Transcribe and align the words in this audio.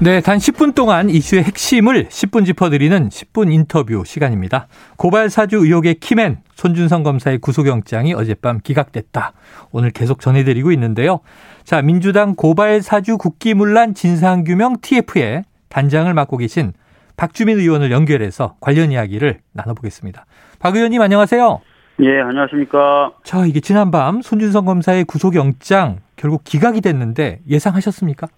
네, 0.00 0.20
단 0.20 0.38
10분 0.38 0.76
동안 0.76 1.10
이슈의 1.10 1.42
핵심을 1.42 2.04
10분 2.04 2.46
짚어드리는 2.46 3.08
10분 3.08 3.52
인터뷰 3.52 4.04
시간입니다. 4.06 4.68
고발 4.96 5.28
사주 5.28 5.56
의혹의 5.56 5.96
키맨 5.96 6.36
손준성 6.54 7.02
검사의 7.02 7.38
구속영장이 7.38 8.14
어젯밤 8.14 8.60
기각됐다. 8.62 9.32
오늘 9.72 9.90
계속 9.90 10.20
전해드리고 10.20 10.70
있는데요. 10.70 11.18
자, 11.64 11.82
민주당 11.82 12.36
고발 12.36 12.80
사주 12.80 13.18
국기문란 13.18 13.94
진상규명 13.94 14.76
TF에 14.82 15.42
단장을 15.68 16.14
맡고 16.14 16.36
계신 16.36 16.74
박주민 17.16 17.58
의원을 17.58 17.90
연결해서 17.90 18.54
관련 18.60 18.92
이야기를 18.92 19.40
나눠보겠습니다. 19.52 20.26
박 20.60 20.76
의원님 20.76 21.02
안녕하세요. 21.02 21.60
예, 22.02 22.20
안녕하십니까. 22.20 23.14
자, 23.24 23.44
이게 23.46 23.58
지난밤 23.58 24.22
손준성 24.22 24.64
검사의 24.64 25.06
구속영장 25.06 25.98
결국 26.14 26.44
기각이 26.44 26.82
됐는데 26.82 27.40
예상하셨습니까? 27.48 28.28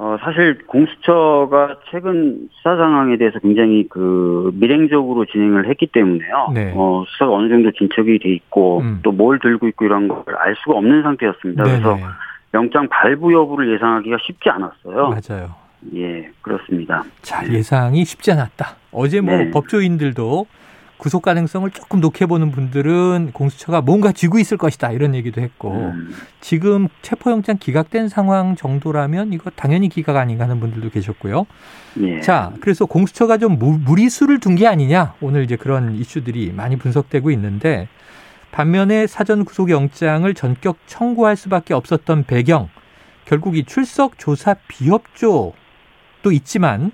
어, 0.00 0.16
사실 0.20 0.64
공수처가 0.66 1.78
최근 1.90 2.48
수사 2.52 2.76
상황에 2.76 3.16
대해서 3.16 3.40
굉장히 3.40 3.84
그 3.88 4.52
밀행적으로 4.54 5.24
진행을 5.24 5.68
했기 5.68 5.86
때문에요. 5.88 6.50
네. 6.54 6.72
어, 6.76 7.04
수사가 7.08 7.32
어느 7.32 7.48
정도 7.48 7.72
진척이 7.72 8.20
돼 8.20 8.28
있고 8.34 8.78
음. 8.80 9.00
또뭘 9.02 9.40
들고 9.40 9.66
있고 9.68 9.84
이런 9.86 10.06
걸 10.06 10.22
알 10.38 10.54
수가 10.62 10.76
없는 10.78 11.02
상태였습니다. 11.02 11.64
그래서 11.64 11.94
네네. 11.96 12.06
영장 12.54 12.88
발부 12.88 13.32
여부를 13.32 13.74
예상하기가 13.74 14.18
쉽지 14.22 14.48
않았어요. 14.50 15.08
맞아요. 15.08 15.50
예, 15.96 16.28
그렇습니다. 16.42 17.02
자, 17.22 17.44
예상이 17.52 18.04
쉽지 18.04 18.30
않았다. 18.32 18.76
어제 18.92 19.20
뭐 19.20 19.36
네. 19.36 19.50
법조인들도 19.50 20.46
구속 20.98 21.22
가능성을 21.22 21.70
조금 21.70 22.00
높게보는 22.00 22.50
분들은 22.50 23.30
공수처가 23.32 23.80
뭔가 23.82 24.12
쥐고 24.12 24.38
있을 24.40 24.56
것이다 24.56 24.90
이런 24.92 25.14
얘기도 25.14 25.40
했고 25.40 25.72
음, 25.72 26.12
지금 26.40 26.88
체포영장 27.02 27.56
기각된 27.58 28.08
상황 28.08 28.56
정도라면 28.56 29.32
이거 29.32 29.50
당연히 29.54 29.88
기각 29.88 30.16
아닌가 30.16 30.44
하는 30.44 30.58
분들도 30.60 30.90
계셨고요. 30.90 31.46
예. 32.00 32.20
자, 32.20 32.52
그래서 32.60 32.84
공수처가 32.84 33.38
좀 33.38 33.58
무- 33.58 33.78
무리수를 33.78 34.40
둔 34.40 34.56
게 34.56 34.66
아니냐 34.66 35.14
오늘 35.20 35.44
이제 35.44 35.54
그런 35.56 35.94
이슈들이 35.94 36.52
많이 36.52 36.76
분석되고 36.76 37.30
있는데 37.30 37.86
반면에 38.50 39.06
사전 39.06 39.44
구속영장을 39.44 40.32
전격 40.34 40.78
청구할 40.86 41.36
수밖에 41.36 41.74
없었던 41.74 42.24
배경 42.24 42.68
결국 43.24 43.56
이 43.56 43.64
출석 43.64 44.18
조사 44.18 44.54
비협조도 44.66 46.32
있지만 46.32 46.90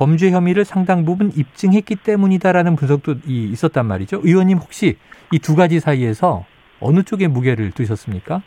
범죄 0.00 0.30
혐의를 0.30 0.64
상당 0.64 1.04
부분 1.04 1.30
입증했기 1.36 1.94
때문이다라는 1.96 2.74
분석도 2.74 3.16
이- 3.26 3.50
있었단 3.52 3.84
말이죠. 3.84 4.22
의원님 4.24 4.56
혹시 4.56 4.96
이 5.30 5.38
두 5.38 5.54
가지 5.54 5.78
사이에서 5.78 6.46
어느 6.80 7.02
쪽에 7.02 7.28
무게를 7.28 7.72
두셨습니까? 7.72 8.40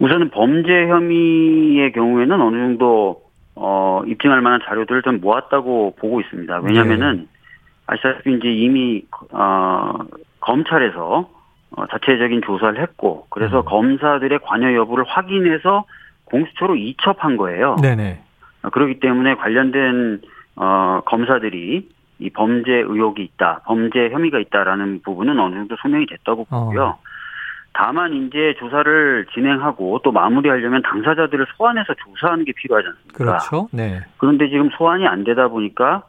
우선은 0.00 0.30
범죄 0.30 0.88
혐의의 0.88 1.92
경우에는 1.92 2.40
어느 2.40 2.56
정도 2.56 3.22
어, 3.54 4.02
입증할 4.06 4.40
만한 4.40 4.60
자료들을 4.66 5.02
좀 5.02 5.20
모았다고 5.20 5.94
보고 6.00 6.20
있습니다. 6.20 6.60
왜냐하면은 6.64 7.28
아시다시피 7.86 8.34
이제 8.34 8.48
이미 8.52 9.04
어, 9.30 9.92
검찰에서 10.40 11.30
어, 11.76 11.86
자체적인 11.92 12.42
조사를 12.44 12.82
했고 12.82 13.26
그래서 13.30 13.60
음. 13.60 13.64
검사들의 13.66 14.40
관여 14.42 14.74
여부를 14.74 15.04
확인해서 15.06 15.84
공수처로 16.24 16.74
이첩한 16.74 17.36
거예요. 17.36 17.76
네네. 17.80 18.18
어, 18.64 18.70
그렇기 18.70 18.98
때문에 18.98 19.36
관련된 19.36 20.20
어, 20.56 21.00
검사들이 21.04 21.88
이 22.18 22.30
범죄 22.30 22.72
의혹이 22.72 23.22
있다, 23.22 23.60
범죄 23.66 24.08
혐의가 24.10 24.38
있다라는 24.38 25.02
부분은 25.02 25.38
어느 25.38 25.54
정도 25.54 25.76
소명이 25.76 26.06
됐다고 26.06 26.46
어. 26.50 26.64
보고요. 26.64 26.98
다만 27.78 28.14
이제 28.14 28.54
조사를 28.58 29.26
진행하고 29.34 30.00
또 30.02 30.10
마무리하려면 30.10 30.80
당사자들을 30.80 31.46
소환해서 31.56 31.92
조사하는 31.92 32.46
게 32.46 32.52
필요하지 32.52 32.88
않습니까? 32.88 33.18
그렇죠. 33.18 33.68
네. 33.70 34.00
그런데 34.16 34.48
지금 34.48 34.70
소환이 34.70 35.06
안 35.06 35.24
되다 35.24 35.48
보니까 35.48 36.04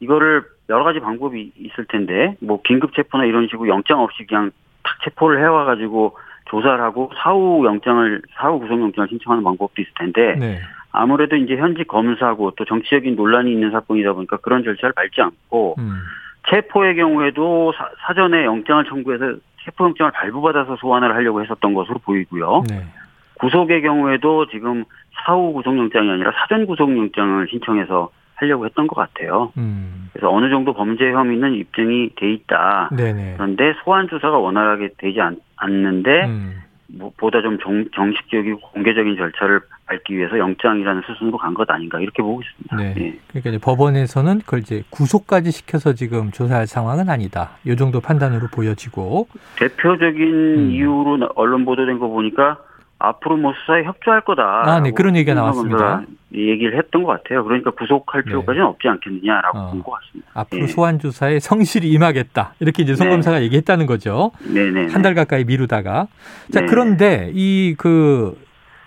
이거를 0.00 0.44
여러 0.70 0.82
가지 0.82 0.98
방법이 0.98 1.52
있을 1.58 1.84
텐데 1.90 2.36
뭐 2.40 2.62
긴급 2.62 2.94
체포나 2.94 3.26
이런 3.26 3.48
식으로 3.48 3.68
영장 3.68 4.00
없이 4.00 4.24
그냥 4.26 4.50
탁 4.82 4.96
체포를 5.04 5.42
해와 5.42 5.66
가지고 5.66 6.16
조사를 6.46 6.80
하고 6.80 7.10
사후 7.16 7.66
영장을 7.66 8.22
사후 8.36 8.58
구속 8.58 8.80
영장을 8.80 9.08
신청하는 9.08 9.44
방법도 9.44 9.82
있을 9.82 9.92
텐데 9.98 10.36
네. 10.38 10.60
아무래도 10.92 11.36
이제 11.36 11.56
현직 11.56 11.86
검사고 11.86 12.52
또 12.52 12.64
정치적인 12.64 13.16
논란이 13.16 13.52
있는 13.52 13.70
사건이다 13.70 14.12
보니까 14.12 14.38
그런 14.38 14.64
절차를 14.64 14.92
밟지 14.92 15.20
않고 15.20 15.76
음. 15.78 16.00
체포의 16.48 16.96
경우에도 16.96 17.72
사, 18.06 18.14
전에 18.14 18.44
영장을 18.44 18.84
청구해서 18.84 19.36
체포 19.64 19.84
영장을 19.84 20.10
발부받아서 20.12 20.76
소환을 20.76 21.14
하려고 21.14 21.42
했었던 21.42 21.74
것으로 21.74 21.98
보이고요. 21.98 22.64
네. 22.68 22.86
구속의 23.34 23.82
경우에도 23.82 24.46
지금 24.48 24.84
사후 25.24 25.52
구속영장이 25.52 26.10
아니라 26.10 26.32
사전 26.32 26.66
구속영장을 26.66 27.46
신청해서 27.48 28.10
하려고 28.34 28.64
했던 28.64 28.86
것 28.86 28.96
같아요. 28.96 29.52
음. 29.58 30.08
그래서 30.12 30.30
어느 30.30 30.48
정도 30.48 30.72
범죄 30.72 31.10
혐의는 31.10 31.54
입증이 31.54 32.10
돼 32.16 32.32
있다. 32.32 32.90
네네. 32.96 33.34
그런데 33.36 33.74
소환 33.84 34.08
조사가 34.08 34.38
원활하게 34.38 34.90
되지 34.96 35.20
않, 35.20 35.36
않는데 35.56 36.24
음. 36.26 36.62
뭐, 36.98 37.12
보다 37.16 37.40
좀 37.42 37.58
정, 37.62 37.84
정식적이고 37.94 38.60
공개적인 38.60 39.16
절차를 39.16 39.60
밟기 39.86 40.16
위해서 40.16 40.38
영장이라는 40.38 41.02
수순으로 41.06 41.36
간 41.38 41.54
것 41.54 41.68
아닌가 41.70 41.98
이렇게 42.00 42.22
보고 42.22 42.40
있습니다. 42.42 42.76
네. 42.76 42.94
예. 43.06 43.18
그러니까 43.28 43.50
이제 43.50 43.58
법원에서는 43.58 44.40
그걸 44.40 44.60
이제 44.60 44.82
구속까지 44.90 45.50
시켜서 45.50 45.94
지금 45.94 46.30
조사할 46.30 46.66
상황은 46.66 47.08
아니다. 47.08 47.50
이 47.66 47.74
정도 47.76 48.00
판단으로 48.00 48.48
보여지고. 48.52 49.28
대표적인 49.58 50.22
음. 50.22 50.70
이유로 50.70 51.16
나- 51.18 51.28
언론 51.34 51.64
보도된 51.64 51.98
거 51.98 52.08
보니까 52.08 52.58
앞으로 53.00 53.36
뭐 53.38 53.52
수사에 53.54 53.82
협조할 53.84 54.20
거다. 54.20 54.42
아, 54.42 54.80
네. 54.80 54.90
그런 54.92 55.16
얘기가 55.16 55.34
나왔습니다. 55.34 56.02
얘기를 56.32 56.76
했던 56.76 57.02
것 57.02 57.10
같아요. 57.10 57.42
그러니까 57.44 57.70
구속할 57.72 58.22
네. 58.22 58.26
필요까지는 58.28 58.66
없지 58.66 58.86
않겠느냐라고 58.88 59.58
어. 59.58 59.70
본것 59.70 59.94
같습니다. 60.00 60.30
앞으로 60.34 60.62
예. 60.62 60.66
소환 60.68 60.98
조사에 60.98 61.40
성실히 61.40 61.90
임하겠다. 61.90 62.54
이렇게 62.60 62.82
이제 62.82 62.94
송 62.94 63.06
네. 63.08 63.10
검사가 63.14 63.42
얘기했다는 63.42 63.86
거죠. 63.86 64.30
네네. 64.52 64.92
한 64.92 65.00
달 65.02 65.14
가까이 65.14 65.44
미루다가. 65.44 66.06
자, 66.52 66.60
네. 66.60 66.66
그런데 66.66 67.30
이 67.34 67.74
그 67.78 68.38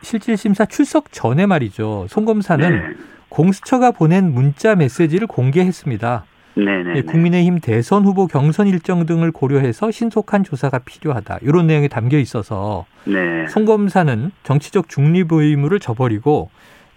실질 0.03 0.37
심사 0.37 0.65
출석 0.65 1.11
전에 1.11 1.45
말이죠. 1.47 2.05
송 2.09 2.25
검사는 2.25 2.69
네. 2.69 2.95
공수처가 3.29 3.91
보낸 3.91 4.31
문자 4.31 4.75
메시지를 4.75 5.25
공개했습니다. 5.27 6.23
네네. 6.55 6.95
예, 6.95 7.01
국민의힘 7.01 7.59
대선 7.59 8.05
후보 8.05 8.27
경선 8.27 8.67
일정 8.67 9.05
등을 9.05 9.31
고려해서 9.31 9.91
신속한 9.91 10.43
조사가 10.43 10.79
필요하다. 10.79 11.39
이런 11.41 11.67
내용이 11.67 11.89
담겨 11.89 12.17
있어서 12.17 12.85
네. 13.05 13.47
송 13.47 13.65
검사는 13.65 14.31
정치적 14.43 14.89
중립 14.89 15.31
의무를 15.31 15.79
저버리고 15.79 16.49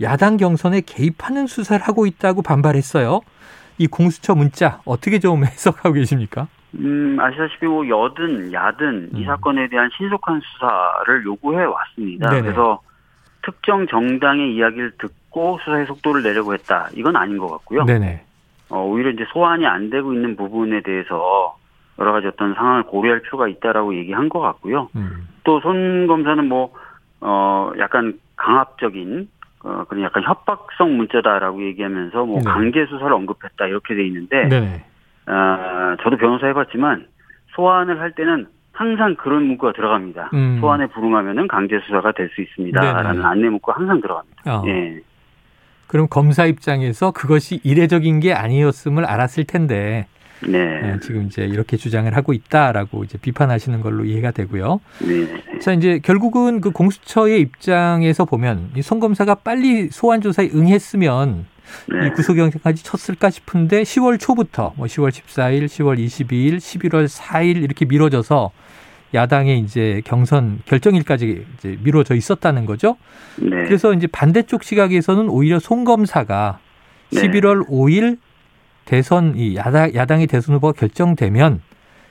야당 0.03 0.37
경선에 0.37 0.83
개입하는 0.83 1.47
수사를 1.47 1.83
하고 1.87 2.07
있다고 2.07 2.43
반발했어요. 2.43 3.21
이 3.79 3.87
공수처 3.87 4.35
문자 4.35 4.81
어떻게 4.85 5.19
좀 5.19 5.45
해석하고 5.45 5.93
계십니까? 5.93 6.49
음, 6.75 7.17
아시다시피 7.19 7.67
뭐 7.67 7.89
여든 7.89 8.53
야든 8.53 9.11
이 9.15 9.21
음. 9.21 9.25
사건에 9.25 9.69
대한 9.69 9.89
신속한 9.97 10.41
수사를 10.41 11.25
요구해 11.25 11.65
왔습니다. 11.65 12.29
네네. 12.29 12.43
그래서 12.43 12.81
특정 13.43 13.87
정당의 13.87 14.55
이야기를 14.55 14.93
듣고 14.99 15.59
수사의 15.65 15.87
속도를 15.87 16.23
내려고 16.23 16.53
했다. 16.53 16.89
이건 16.95 17.17
아닌 17.17 17.39
것 17.39 17.49
같고요. 17.49 17.85
네네. 17.85 18.25
어, 18.69 18.83
오히려 18.85 19.11
이제 19.11 19.25
소환이 19.33 19.67
안 19.67 19.91
되고 19.91 20.13
있는 20.13 20.37
부분에 20.37 20.81
대해서 20.83 21.57
여러 21.99 22.13
가지 22.13 22.27
어떤 22.27 22.55
상황을 22.55 22.85
고려할 22.85 23.21
필요가 23.23 23.49
있다라고 23.49 23.95
얘기한 23.97 24.29
것 24.29 24.41
같고요. 24.41 24.89
음. 24.97 25.29
또손 25.45 26.07
검사는 26.07 26.45
뭐, 26.47 26.73
어, 27.21 27.71
약간 27.79 28.19
강압적인, 28.37 29.29
어, 29.65 29.85
그런 29.89 30.05
약간 30.05 30.23
협박성 30.25 30.97
문자다라고 30.97 31.65
얘기하면서 31.65 32.25
뭐 32.25 32.39
네. 32.39 32.45
강제 32.45 32.85
수사를 32.87 33.13
언급했다 33.13 33.67
이렇게 33.67 33.95
돼 33.95 34.05
있는데, 34.07 34.49
네네. 34.49 34.85
아, 35.27 35.97
저도 36.03 36.17
변호사 36.17 36.47
해봤지만 36.49 37.07
소환을 37.55 38.01
할 38.01 38.13
때는 38.13 38.47
항상 38.73 39.15
그런 39.15 39.45
문구가 39.45 39.73
들어갑니다. 39.73 40.31
음. 40.35 40.59
소환에 40.61 40.87
불응하면은 40.87 41.49
강제 41.49 41.81
수사가 41.81 42.13
될 42.13 42.29
수 42.35 42.43
있습니다라는 42.43 43.13
네네. 43.13 43.25
안내 43.25 43.49
문구가 43.49 43.79
항상 43.79 44.01
들어갑니다. 44.03 44.43
어. 44.59 44.63
예. 44.67 45.01
그럼 45.87 46.09
검사 46.09 46.47
입장에서 46.47 47.11
그것이 47.13 47.61
이례적인 47.63 48.21
게 48.21 48.33
아니었음을 48.33 49.05
알았을 49.05 49.45
텐데 49.45 50.07
네. 50.47 50.59
예, 50.59 50.99
지금 51.03 51.27
이제 51.27 51.45
이렇게 51.45 51.77
주장을 51.79 52.15
하고 52.15 52.33
있다라고 52.35 53.05
이제 53.05 53.17
비판하시는 53.19 53.81
걸로 53.81 54.05
이해가 54.05 54.33
되고요. 54.33 54.81
네. 55.01 55.59
자 55.61 55.73
이제 55.73 55.99
결국은 56.03 56.61
그 56.61 56.71
공수처의 56.73 57.41
입장에서 57.41 58.25
보면 58.27 58.71
이 58.77 58.83
송 58.83 59.01
검사가 59.01 59.37
빨리 59.37 59.89
소환 59.91 60.21
조사에 60.21 60.51
응했으면 60.55 61.47
네. 61.89 62.07
이 62.07 62.11
구속영장까지 62.11 62.85
쳤을까 62.85 63.31
싶은데 63.31 63.83
10월 63.83 64.21
초부터 64.21 64.75
뭐 64.77 64.87
10월 64.87 65.11
14일, 65.11 65.67
10월 65.67 65.99
22일, 65.99 66.59
11월 66.59 67.09
4일 67.09 67.63
이렇게 67.63 67.85
미뤄져서 67.87 68.51
야당의 69.15 69.61
이제 69.61 70.03
경선 70.05 70.61
결정일까지 70.67 71.47
이제 71.55 71.79
미뤄져 71.83 72.15
있었다는 72.15 72.67
거죠. 72.67 72.97
네. 73.41 73.65
그래서 73.65 73.93
이제 73.93 74.07
반대쪽 74.07 74.65
시각에서는 74.65 75.29
오히려 75.29 75.59
송 75.59 75.85
검사가 75.85 76.59
네. 77.13 77.23
11월 77.23 77.69
5일 77.69 78.19
대선 78.85 79.35
이 79.37 79.57
야당 79.57 79.95
야당의 79.95 80.27
대선 80.27 80.57
후보가 80.57 80.73
결정되면 80.79 81.61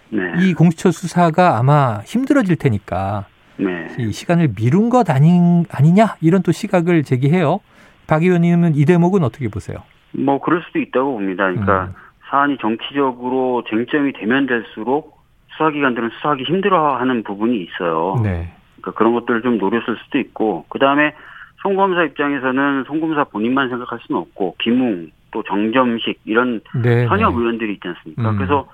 네. 0.10 0.22
이 0.40 0.54
공수처 0.54 0.92
수사가 0.92 1.58
아마 1.58 2.02
힘들어질 2.06 2.56
테니까 2.56 3.26
네. 3.58 3.88
이 4.00 4.12
시간을 4.12 4.54
미룬 4.58 4.90
것 4.90 5.10
아닌 5.10 5.66
아니냐 5.72 6.16
이런 6.22 6.44
또 6.44 6.52
시각을 6.52 7.04
제기해요. 7.04 7.60
박 8.08 8.24
의원님은 8.24 8.76
이 8.76 8.86
대목은 8.86 9.24
어떻게 9.24 9.48
보세요? 9.48 9.78
뭐 10.12 10.40
그럴 10.40 10.62
수도 10.68 10.80
있다고 10.80 11.14
봅니다. 11.14 11.46
그러니까 11.46 11.86
음. 11.86 11.94
사안이 12.30 12.58
정치적으로 12.60 13.64
쟁점이 13.70 14.14
되면 14.14 14.46
될수록 14.46 15.15
수사기관들은 15.58 16.10
수사하기 16.10 16.44
힘들어하는 16.44 17.24
부분이 17.24 17.58
있어요. 17.64 18.20
네. 18.24 18.54
그러니까 18.82 18.92
그런 18.98 19.14
것들을 19.14 19.42
좀 19.42 19.58
노렸을 19.58 19.98
수도 20.04 20.20
있고 20.20 20.66
그 20.70 20.80
다음에 20.80 21.14
송 21.62 21.76
검사 21.76 22.04
입장에서는 22.04 22.84
송 22.86 23.00
검사 23.00 23.24
본인만 23.24 23.70
생각할 23.70 24.00
수는 24.06 24.22
없고 24.22 24.56
김웅 24.60 25.12
또 25.32 25.44
정점식 25.44 26.20
이런 26.26 26.62
네. 26.84 27.06
현역 27.08 27.32
네. 27.32 27.40
의원들이 27.40 27.74
있지 27.74 27.88
않습니까? 27.88 28.30
음. 28.30 28.38
그래서 28.38 28.68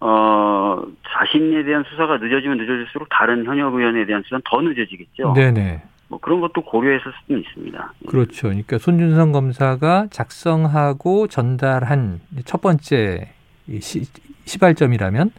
어 0.00 0.82
자신에 1.08 1.62
대한 1.62 1.84
수사가 1.88 2.18
늦어지면 2.18 2.58
늦어질수록 2.58 3.08
다른 3.10 3.44
현역 3.44 3.74
의원에 3.74 4.04
대한 4.04 4.22
수사는 4.22 4.42
더 4.44 4.60
늦어지겠죠. 4.60 5.34
네네. 5.34 5.82
뭐 6.08 6.18
그런 6.20 6.40
것도 6.40 6.62
고려했을 6.62 7.10
수는 7.24 7.40
있습니다. 7.40 7.92
그렇죠. 8.08 8.48
그러니까 8.48 8.78
손준성 8.78 9.32
검사가 9.32 10.08
작성하고 10.10 11.28
전달한 11.28 12.20
첫 12.44 12.60
번째 12.60 13.32
이 13.68 13.80
시, 13.80 14.02
시발점이라면 14.44 15.30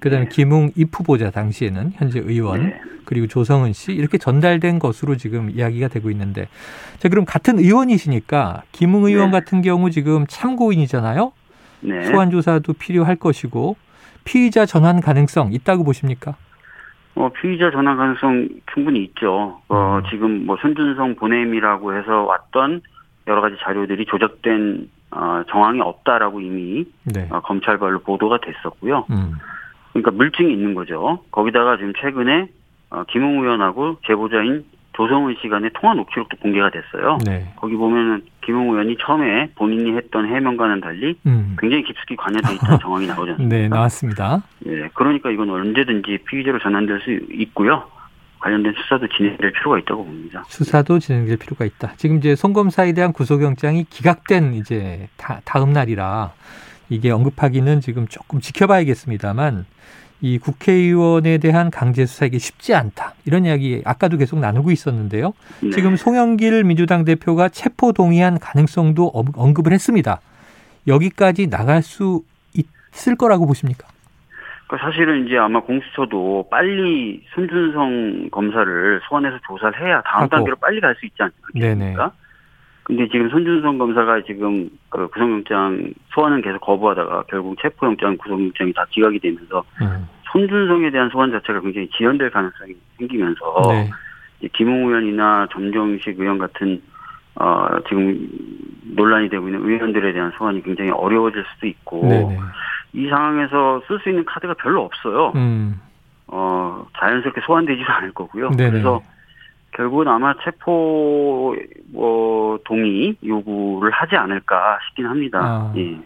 그다음에 0.00 0.24
네. 0.24 0.28
김웅 0.28 0.72
입 0.76 0.88
후보자 0.92 1.30
당시에는 1.30 1.92
현재 1.94 2.18
의원 2.18 2.68
네. 2.68 2.80
그리고 3.04 3.26
조성은 3.26 3.72
씨 3.72 3.92
이렇게 3.92 4.18
전달된 4.18 4.78
것으로 4.78 5.16
지금 5.16 5.50
이야기가 5.50 5.88
되고 5.88 6.10
있는데 6.10 6.48
자 6.98 7.08
그럼 7.08 7.24
같은 7.24 7.58
의원이시니까 7.58 8.62
김웅 8.72 9.04
의원 9.04 9.30
네. 9.30 9.38
같은 9.38 9.62
경우 9.62 9.90
지금 9.90 10.26
참고인이잖아요. 10.28 11.32
네. 11.80 12.04
소환 12.04 12.30
조사도 12.30 12.72
필요할 12.72 13.16
것이고 13.16 13.76
피의자 14.24 14.66
전환 14.66 15.00
가능성 15.00 15.52
있다고 15.52 15.84
보십니까? 15.84 16.34
어, 17.14 17.28
피의자 17.28 17.70
전환 17.70 17.96
가능성 17.96 18.48
충분히 18.72 19.04
있죠. 19.04 19.60
어, 19.68 20.00
음. 20.02 20.10
지금 20.10 20.46
뭐 20.46 20.56
손준성 20.56 21.14
보냄이라고 21.16 21.96
해서 21.96 22.22
왔던 22.24 22.80
여러 23.28 23.40
가지 23.40 23.56
자료들이 23.62 24.06
조작된 24.06 24.88
어, 25.12 25.42
정황이 25.48 25.80
없다라고 25.80 26.40
이미 26.40 26.84
네. 27.04 27.28
어, 27.30 27.40
검찰발로 27.40 28.00
보도가 28.00 28.38
됐었고요. 28.38 29.06
음. 29.10 29.34
그러니까 29.94 30.10
물증이 30.10 30.52
있는 30.52 30.74
거죠. 30.74 31.20
거기다가 31.30 31.76
지금 31.76 31.92
최근에 32.00 32.48
어, 32.90 33.04
김웅 33.04 33.42
의원하고 33.42 33.96
제보자인 34.06 34.64
조성은 34.94 35.36
씨 35.40 35.48
간의 35.48 35.70
통화 35.74 35.94
녹취록도 35.94 36.36
공개가 36.38 36.70
됐어요. 36.70 37.18
네. 37.24 37.52
거기 37.56 37.74
보면은 37.74 38.22
김웅 38.44 38.70
의원이 38.70 38.96
처음에 39.00 39.50
본인이 39.56 39.96
했던 39.96 40.28
해명과는 40.28 40.80
달리 40.80 41.16
음. 41.26 41.56
굉장히 41.58 41.82
깊숙이 41.84 42.16
관여돼 42.16 42.54
있다는 42.54 42.78
정황이 42.82 43.06
않습니까? 43.32 43.56
네, 43.56 43.68
나왔습니다. 43.68 44.42
예, 44.66 44.88
그러니까 44.94 45.30
이건 45.30 45.50
언제든지 45.50 46.18
피의자로 46.28 46.60
전환될 46.60 47.00
수 47.00 47.10
있고요. 47.32 47.84
관련된 48.38 48.74
수사도 48.76 49.08
진행될 49.08 49.52
필요가 49.52 49.78
있다고 49.78 50.04
봅니다. 50.04 50.44
수사도 50.48 50.98
진행될 50.98 51.38
필요가 51.38 51.64
있다. 51.64 51.94
지금 51.96 52.18
이제 52.18 52.36
송 52.36 52.52
검사에 52.52 52.92
대한 52.92 53.12
구속영장이 53.12 53.84
기각된 53.84 54.52
이제 54.54 55.08
다, 55.16 55.40
다음 55.44 55.72
날이라 55.72 56.32
이게 56.88 57.10
언급하기는 57.10 57.80
지금 57.80 58.06
조금 58.08 58.40
지켜봐야겠습니다만 58.40 59.64
이 60.20 60.38
국회의원에 60.38 61.38
대한 61.38 61.70
강제 61.70 62.06
수사 62.06 62.24
이게 62.26 62.38
쉽지 62.38 62.74
않다. 62.74 63.14
이런 63.26 63.44
이야기 63.44 63.82
아까도 63.84 64.16
계속 64.16 64.38
나누고 64.38 64.70
있었는데요. 64.70 65.34
네. 65.62 65.70
지금 65.70 65.96
송영길 65.96 66.64
민주당 66.64 67.04
대표가 67.04 67.48
체포 67.48 67.92
동의한 67.92 68.38
가능성도 68.38 69.08
어, 69.08 69.20
언- 69.20 69.26
언급을 69.34 69.72
했습니다. 69.72 70.20
여기까지 70.86 71.48
나갈 71.50 71.82
수 71.82 72.22
있을 72.54 73.16
거라고 73.16 73.46
보십니까? 73.46 73.86
그러니까 74.66 74.88
사실은 74.90 75.26
이제 75.26 75.36
아마 75.36 75.60
공수처도 75.60 76.48
빨리 76.50 77.22
손준성 77.34 78.30
검사를 78.30 79.00
소환해서 79.08 79.36
조사를 79.46 79.78
해야 79.80 80.00
다음 80.02 80.22
하고. 80.22 80.36
단계로 80.36 80.56
빨리 80.56 80.80
갈 80.80 80.94
수 80.98 81.04
있지 81.06 81.16
네네. 81.54 81.70
않습니까? 81.70 82.12
근데 82.84 83.08
지금 83.08 83.30
손준성 83.30 83.78
검사가 83.78 84.22
지금 84.24 84.68
그 84.90 85.08
구속영장 85.08 85.94
소환은 86.14 86.42
계속 86.42 86.60
거부하다가 86.60 87.24
결국 87.28 87.56
체포영장 87.60 88.16
구속영장이 88.18 88.72
다 88.74 88.84
기각이 88.90 89.18
되면서 89.18 89.64
음. 89.80 90.06
손준성에 90.30 90.90
대한 90.90 91.08
소환 91.08 91.30
자체가 91.30 91.60
굉장히 91.60 91.88
지연될 91.96 92.30
가능성이 92.30 92.74
생기면서 92.98 93.62
네. 93.68 93.90
김웅 94.52 94.88
의원이나 94.88 95.48
점정식 95.50 96.20
의원 96.20 96.36
같은 96.38 96.82
어 97.36 97.66
지금 97.88 98.28
논란이 98.94 99.30
되고 99.30 99.48
있는 99.48 99.64
의원들에 99.64 100.12
대한 100.12 100.30
소환이 100.36 100.62
굉장히 100.62 100.90
어려워질 100.90 101.42
수도 101.54 101.66
있고 101.66 102.06
네네. 102.06 102.38
이 102.92 103.08
상황에서 103.08 103.82
쓸 103.88 103.98
수 104.00 104.10
있는 104.10 104.24
카드가 104.26 104.54
별로 104.54 104.82
없어요. 104.82 105.32
음. 105.36 105.80
어 106.26 106.86
자연스럽게 106.98 107.40
소환되지도 107.46 107.90
않을 107.90 108.12
거고요. 108.12 108.50
네네. 108.50 108.70
그래서 108.70 109.00
결국은 109.76 110.08
아마 110.08 110.34
체포 110.44 111.54
뭐 111.86 112.58
동의 112.64 113.16
요구를 113.24 113.90
하지 113.90 114.16
않을까 114.16 114.78
싶긴 114.88 115.06
합니다. 115.06 115.38
아. 115.42 115.72
예. 115.76 115.98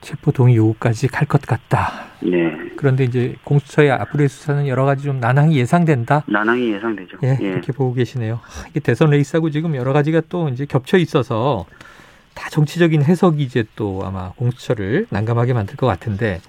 체포 0.00 0.32
동의 0.32 0.56
요구까지 0.56 1.06
갈 1.06 1.28
것 1.28 1.40
같다. 1.42 2.06
네. 2.20 2.52
그런데 2.76 3.04
이제 3.04 3.36
공수처의 3.44 3.92
앞으로의 3.92 4.28
수사는 4.28 4.66
여러 4.66 4.84
가지 4.84 5.04
좀 5.04 5.20
난항이 5.20 5.56
예상된다. 5.56 6.24
난항이 6.26 6.72
예상되죠. 6.72 7.18
예, 7.22 7.38
예. 7.40 7.46
이렇게 7.50 7.72
보고 7.72 7.94
계시네요. 7.94 8.40
하, 8.42 8.68
이게 8.68 8.80
대선 8.80 9.10
레이스하고 9.10 9.50
지금 9.50 9.76
여러 9.76 9.92
가지가 9.92 10.22
또 10.28 10.48
이제 10.48 10.66
겹쳐 10.66 10.98
있어서 10.98 11.66
다 12.34 12.48
정치적인 12.50 13.02
해석이 13.04 13.42
이제 13.44 13.62
또 13.76 14.02
아마 14.04 14.32
공수처를 14.32 15.06
난감하게 15.10 15.52
만들 15.52 15.76
것 15.76 15.86
같은데 15.86 16.40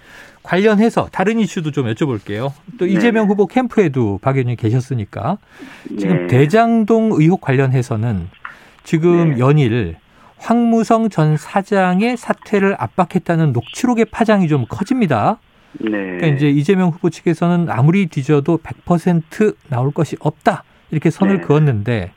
관련해서 0.44 1.08
다른 1.12 1.40
이슈도 1.40 1.72
좀 1.72 1.88
여쭤볼게요. 1.88 2.52
또 2.78 2.86
네. 2.86 2.92
이재명 2.92 3.28
후보 3.28 3.48
캠프에도 3.48 4.20
박 4.22 4.36
의원님 4.36 4.58
계셨으니까 4.58 5.38
지금 5.98 6.28
네. 6.28 6.28
대장동 6.28 7.14
의혹 7.14 7.42
관련해서는 7.42 8.30
지금 8.84 9.32
네. 9.32 9.40
연일 9.40 9.96
황무성 10.38 11.10
전 11.10 11.38
사장의 11.38 12.18
사퇴를 12.18 12.76
압박했다는 12.78 13.54
녹취록의 13.54 14.06
파장이 14.06 14.50
좀 14.50 14.66
커집니다. 14.68 15.40
네. 15.80 15.90
그러니까 15.90 16.28
이제 16.28 16.50
이재명 16.50 16.90
후보 16.90 17.10
측에서는 17.10 17.70
아무리 17.70 18.08
뒤져도 18.08 18.60
100% 18.60 19.56
나올 19.70 19.92
것이 19.92 20.18
없다 20.20 20.66
이렇게 20.92 21.10
선을 21.10 21.38
네. 21.38 21.42
그었는데 21.44 22.12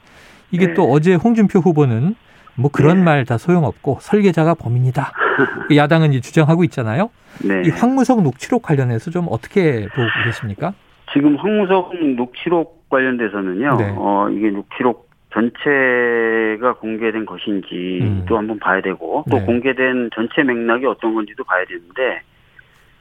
이게 0.50 0.68
네. 0.68 0.74
또 0.74 0.90
어제 0.90 1.14
홍준표 1.14 1.60
후보는 1.60 2.16
뭐 2.58 2.70
그런 2.70 2.98
네. 2.98 3.04
말다 3.04 3.38
소용없고 3.38 3.98
설계자가 4.00 4.54
범인이다. 4.54 5.12
그 5.68 5.76
야당은 5.76 6.12
이제 6.12 6.20
주장하고 6.20 6.64
있잖아요. 6.64 7.10
네. 7.44 7.62
이 7.66 7.70
황무성 7.70 8.22
녹취록 8.22 8.62
관련해서 8.62 9.10
좀 9.10 9.26
어떻게 9.28 9.86
보고 9.88 10.08
계십니까? 10.24 10.72
지금 11.12 11.36
황무석 11.36 11.94
녹취록 12.16 12.88
관련돼서는요. 12.88 13.76
네. 13.76 13.94
어 13.96 14.28
이게 14.30 14.50
녹취록 14.50 15.06
전체가 15.32 16.74
공개된 16.74 17.26
것인지 17.26 17.98
음. 18.02 18.24
또 18.26 18.38
한번 18.38 18.58
봐야 18.58 18.80
되고 18.80 19.24
또 19.30 19.38
네. 19.38 19.44
공개된 19.44 20.10
전체 20.14 20.42
맥락이 20.42 20.86
어떤 20.86 21.14
건지도 21.14 21.44
봐야 21.44 21.64
되는데 21.66 22.22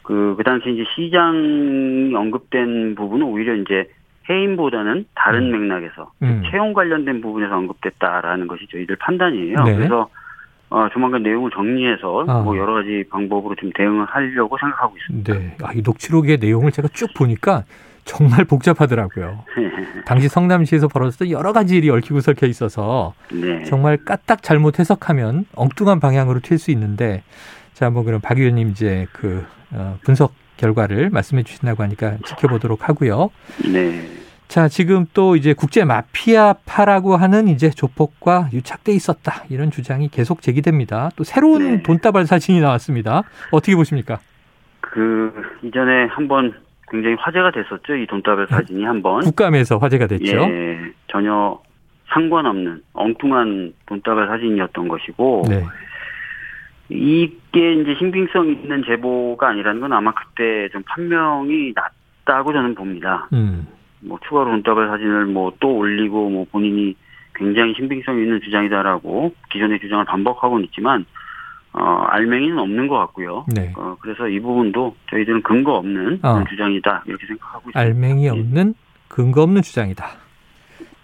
그, 0.01 0.35
그 0.37 0.43
당시 0.43 0.71
이제 0.71 0.83
시장이 0.95 2.13
언급된 2.13 2.95
부분은 2.95 3.25
오히려 3.25 3.55
이제 3.55 3.89
해임보다는 4.29 5.05
다른 5.15 5.53
음. 5.53 5.67
맥락에서 5.69 6.11
음. 6.23 6.43
채용 6.49 6.73
관련된 6.73 7.21
부분에서 7.21 7.55
언급됐다라는 7.57 8.47
것이 8.47 8.67
저희들 8.71 8.95
판단이에요. 8.97 9.63
네. 9.63 9.75
그래서 9.75 10.09
어, 10.69 10.87
조만간 10.91 11.21
내용을 11.23 11.51
정리해서 11.51 12.25
아. 12.27 12.41
뭐 12.41 12.57
여러 12.57 12.73
가지 12.73 13.03
방법으로 13.09 13.55
좀 13.55 13.71
대응을 13.75 14.05
하려고 14.05 14.57
생각하고 14.57 14.95
있습니다. 14.97 15.33
네. 15.33 15.57
아, 15.63 15.71
이 15.73 15.81
녹취록의 15.83 16.37
내용을 16.39 16.71
제가 16.71 16.87
쭉 16.91 17.13
보니까 17.15 17.63
정말 18.03 18.45
복잡하더라고요. 18.49 19.43
당시 20.05 20.27
성남시에서 20.27 20.87
벌어졌던 20.87 21.29
여러 21.29 21.53
가지 21.53 21.77
일이 21.77 21.89
얽히고 21.89 22.19
설켜 22.19 22.45
있어서 22.47 23.13
네. 23.31 23.63
정말 23.63 23.97
까딱 23.97 24.43
잘못 24.43 24.79
해석하면 24.79 25.45
엉뚱한 25.55 25.99
방향으로 25.99 26.39
튈 26.39 26.57
수 26.57 26.71
있는데 26.71 27.23
자, 27.73 27.89
뭐 27.89 28.03
그럼 28.03 28.21
박 28.21 28.39
의원님 28.39 28.69
이제 28.69 29.05
그 29.11 29.45
어, 29.71 29.97
분석 30.03 30.33
결과를 30.57 31.09
말씀해 31.09 31.43
주신다고 31.43 31.83
하니까 31.83 32.17
지켜보도록 32.25 32.87
하고요. 32.87 33.29
네. 33.71 34.01
자, 34.47 34.67
지금 34.67 35.05
또 35.13 35.35
이제 35.35 35.53
국제 35.53 35.83
마피아파라고 35.83 37.15
하는 37.15 37.47
이제 37.47 37.69
조폭과 37.69 38.49
유착돼 38.53 38.93
있었다. 38.93 39.43
이런 39.49 39.71
주장이 39.71 40.07
계속 40.09 40.41
제기됩니다. 40.41 41.09
또 41.15 41.23
새로운 41.23 41.77
네. 41.77 41.83
돈다발 41.83 42.25
사진이 42.25 42.61
나왔습니다. 42.61 43.23
어떻게 43.51 43.75
보십니까? 43.75 44.19
그 44.79 45.33
이전에 45.63 46.05
한번 46.05 46.53
굉장히 46.89 47.15
화제가 47.19 47.51
됐었죠. 47.51 47.95
이 47.95 48.05
돈다발 48.07 48.47
사진이 48.47 48.83
한번 48.83 49.21
국감에서 49.21 49.77
화제가 49.77 50.07
됐죠. 50.07 50.37
예, 50.37 50.79
전혀 51.07 51.59
상관없는 52.13 52.81
엉뚱한 52.93 53.73
돈다발 53.87 54.27
사진이었던 54.27 54.87
것이고 54.87 55.43
네. 55.49 55.63
이게 56.89 57.73
이제 57.73 57.95
신빙성 57.97 58.47
있는 58.47 58.83
제보가 58.85 59.49
아니라는 59.49 59.81
건 59.81 59.93
아마 59.93 60.13
그때 60.13 60.69
좀 60.71 60.83
판명이 60.83 61.73
났다고 61.73 62.53
저는 62.53 62.75
봅니다. 62.75 63.27
음. 63.33 63.67
뭐 64.05 64.19
추가로 64.27 64.51
돈다발 64.51 64.87
사진을 64.87 65.25
뭐 65.25 65.53
또 65.59 65.75
올리고 65.77 66.29
뭐 66.29 66.45
본인이 66.51 66.95
굉장히 67.33 67.73
신빙성 67.75 68.19
있는 68.19 68.39
주장이다라고 68.41 69.33
기존의 69.51 69.79
주장을 69.79 70.03
반복하고는 70.05 70.65
있지만 70.65 71.05
어 71.73 72.05
알맹이는 72.09 72.57
없는 72.57 72.87
것 72.87 72.97
같고요. 72.99 73.45
네. 73.53 73.73
어 73.75 73.97
그래서 73.99 74.27
이 74.27 74.39
부분도 74.39 74.95
저희들은 75.09 75.41
근거 75.43 75.73
없는 75.75 76.19
어. 76.23 76.43
주장이다 76.49 77.03
이렇게 77.05 77.25
생각하고 77.27 77.69
있습니다. 77.69 77.79
알맹이 77.79 78.29
없는 78.29 78.73
근거 79.07 79.43
없는 79.43 79.61
주장이다. 79.61 80.05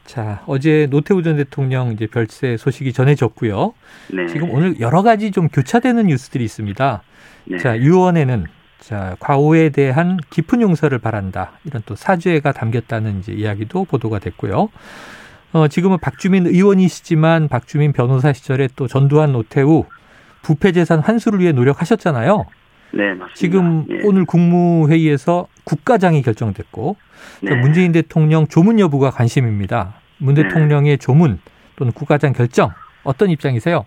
자, 0.06 0.42
어제 0.48 0.88
노태우 0.90 1.22
전 1.24 1.38
대통령 1.38 1.92
이제 1.92 2.08
별세 2.08 2.58
소식이 2.58 2.92
전해졌고요. 2.92 3.74
네. 4.14 4.28
지금 4.28 4.50
오늘 4.50 4.80
여러 4.80 5.04
가지 5.04 5.32
좀 5.32 5.48
교차되는 5.48 6.08
뉴스들이 6.08 6.44
있습니다. 6.44 7.02
네. 7.46 7.58
자, 7.60 7.78
유언에는 7.78 8.46
자, 8.82 9.16
과오에 9.20 9.70
대한 9.70 10.18
깊은 10.32 10.60
용서를 10.62 10.98
바란다. 10.98 11.52
이런 11.66 11.84
또 11.86 11.96
사죄가 11.96 12.52
담겼다는 12.52 13.20
이제 13.20 13.32
이야기도 13.32 13.86
보도가 13.86 14.18
됐고요. 14.18 14.70
어, 15.54 15.68
지금은 15.68 16.00
박주민 16.00 16.48
의원이시지만 16.48 17.48
박주민 17.48 17.94
변호사 17.94 18.34
시절에 18.34 18.68
또 18.76 18.88
전두환 18.88 19.34
노태우 19.34 19.86
부패 20.42 20.72
재산 20.72 21.00
환수를 21.00 21.40
위해 21.40 21.52
노력하셨잖아요. 21.52 22.46
네, 22.94 23.14
맞습니다. 23.14 23.34
지금 23.36 23.86
예. 23.92 24.02
오늘 24.04 24.26
국무회의에서 24.26 25.48
국가장이 25.64 26.24
결정됐고 26.24 26.96
자, 27.48 27.54
네. 27.54 27.62
문재인 27.62 27.92
대통령 27.92 28.48
조문 28.48 28.80
여부가 28.80 29.12
관심입니다. 29.12 29.94
문 30.18 30.34
네. 30.34 30.44
대통령의 30.44 30.98
조문 30.98 31.40
또는 31.76 31.94
국가장 31.94 32.34
결정 32.34 32.72
어떤 33.04 33.30
입장이세요? 33.30 33.86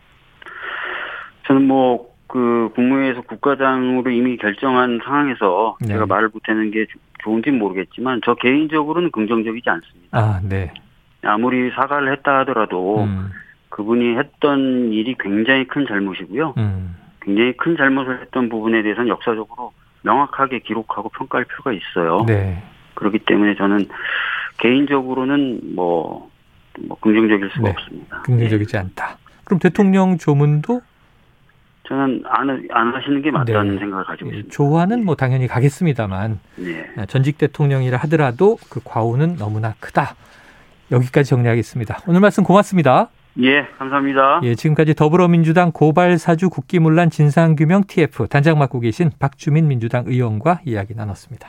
저는 1.48 1.66
뭐 1.66 2.13
그 2.34 2.68
국무회에서 2.74 3.20
국가장으로 3.20 4.10
이미 4.10 4.36
결정한 4.36 4.98
상황에서 5.04 5.76
네. 5.80 5.86
제가 5.86 6.04
말을 6.06 6.30
못하는 6.34 6.72
게 6.72 6.84
조- 6.86 6.98
좋은지는 7.22 7.60
모르겠지만 7.60 8.22
저 8.24 8.34
개인적으로는 8.34 9.12
긍정적이지 9.12 9.70
않습니다. 9.70 10.18
아, 10.18 10.40
네. 10.42 10.74
아무리 11.22 11.70
사과를 11.70 12.10
했다 12.10 12.40
하더라도 12.40 13.04
음, 13.04 13.30
그분이 13.68 14.16
했던 14.18 14.90
일이 14.92 15.14
굉장히 15.20 15.64
큰 15.68 15.86
잘못이고요. 15.86 16.54
음, 16.58 16.96
굉장히 17.20 17.56
큰 17.56 17.76
잘못을 17.76 18.20
했던 18.22 18.48
부분에 18.48 18.82
대해서는 18.82 19.08
역사적으로 19.10 19.72
명확하게 20.02 20.58
기록하고 20.58 21.10
평가할 21.10 21.44
필요가 21.44 21.70
있어요. 21.72 22.24
네. 22.26 22.60
그렇기 22.94 23.20
때문에 23.20 23.54
저는 23.54 23.86
개인적으로는 24.58 25.60
뭐, 25.76 26.28
뭐 26.80 26.98
긍정적일 27.00 27.48
수가 27.50 27.62
네. 27.62 27.70
없습니다. 27.70 28.22
긍정적이지 28.22 28.76
않다. 28.76 29.18
그럼 29.44 29.60
대통령 29.60 30.18
조문도 30.18 30.80
저는 31.86 32.22
안, 32.26 32.66
안 32.70 32.94
하시는 32.94 33.20
게 33.20 33.30
맞다는 33.30 33.74
네. 33.74 33.78
생각을 33.78 34.04
가지고 34.04 34.30
예, 34.30 34.36
있습니다. 34.36 34.54
조화는 34.54 35.04
뭐 35.04 35.16
당연히 35.16 35.46
가겠습니다만 35.46 36.40
네. 36.56 36.90
아, 36.96 37.06
전직 37.06 37.38
대통령이라 37.38 37.98
하더라도 37.98 38.56
그 38.70 38.80
과오는 38.82 39.36
너무나 39.36 39.74
크다. 39.80 40.14
여기까지 40.90 41.28
정리하겠습니다. 41.30 41.98
오늘 42.06 42.20
말씀 42.20 42.42
고맙습니다. 42.42 43.08
예, 43.42 43.66
감사합니다. 43.78 44.40
예, 44.44 44.54
지금까지 44.54 44.94
더불어민주당 44.94 45.72
고발사주 45.72 46.50
국기문란 46.50 47.10
진상규명 47.10 47.84
TF 47.86 48.28
단장 48.28 48.58
맡고 48.58 48.80
계신 48.80 49.10
박주민 49.18 49.66
민주당 49.66 50.04
의원과 50.06 50.60
이야기 50.64 50.94
나눴습니다. 50.94 51.48